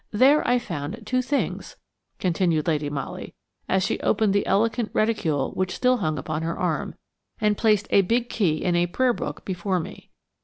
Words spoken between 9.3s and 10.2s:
before me.